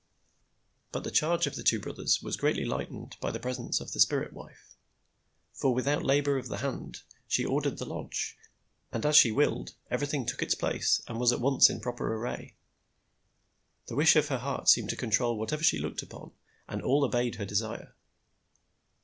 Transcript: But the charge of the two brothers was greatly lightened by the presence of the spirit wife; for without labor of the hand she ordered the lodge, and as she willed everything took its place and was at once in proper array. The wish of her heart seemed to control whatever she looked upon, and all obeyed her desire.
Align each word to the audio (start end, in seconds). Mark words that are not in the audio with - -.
But 0.91 1.03
the 1.03 1.11
charge 1.11 1.45
of 1.45 1.53
the 1.55 1.61
two 1.61 1.79
brothers 1.79 2.23
was 2.23 2.35
greatly 2.35 2.65
lightened 2.65 3.17
by 3.21 3.29
the 3.29 3.39
presence 3.39 3.79
of 3.79 3.91
the 3.91 3.99
spirit 3.99 4.33
wife; 4.33 4.73
for 5.53 5.75
without 5.75 6.03
labor 6.03 6.39
of 6.39 6.47
the 6.47 6.57
hand 6.57 7.03
she 7.27 7.45
ordered 7.45 7.77
the 7.77 7.85
lodge, 7.85 8.35
and 8.91 9.05
as 9.05 9.15
she 9.15 9.31
willed 9.31 9.75
everything 9.91 10.25
took 10.25 10.41
its 10.41 10.55
place 10.55 11.03
and 11.07 11.19
was 11.19 11.31
at 11.31 11.39
once 11.39 11.69
in 11.69 11.81
proper 11.81 12.15
array. 12.15 12.55
The 13.89 13.95
wish 13.95 14.15
of 14.15 14.29
her 14.29 14.39
heart 14.39 14.69
seemed 14.69 14.89
to 14.89 14.95
control 14.95 15.37
whatever 15.37 15.61
she 15.61 15.77
looked 15.77 16.01
upon, 16.01 16.31
and 16.67 16.81
all 16.81 17.05
obeyed 17.05 17.35
her 17.35 17.45
desire. 17.45 17.93